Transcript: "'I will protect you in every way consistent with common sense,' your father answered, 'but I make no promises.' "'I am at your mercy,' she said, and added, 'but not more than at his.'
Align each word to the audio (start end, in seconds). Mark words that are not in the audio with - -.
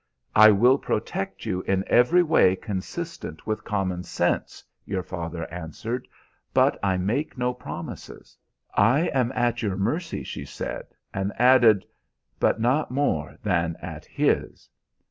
"'I 0.35 0.49
will 0.53 0.77
protect 0.79 1.45
you 1.45 1.61
in 1.67 1.83
every 1.85 2.23
way 2.23 2.55
consistent 2.55 3.45
with 3.45 3.63
common 3.63 4.01
sense,' 4.01 4.63
your 4.83 5.03
father 5.03 5.45
answered, 5.53 6.07
'but 6.55 6.79
I 6.81 6.97
make 6.97 7.37
no 7.37 7.53
promises.' 7.53 8.35
"'I 8.73 9.01
am 9.09 9.31
at 9.33 9.61
your 9.61 9.77
mercy,' 9.77 10.23
she 10.23 10.43
said, 10.43 10.87
and 11.13 11.31
added, 11.37 11.85
'but 12.39 12.59
not 12.59 12.89
more 12.89 13.37
than 13.43 13.75
at 13.79 14.05
his.' 14.05 14.67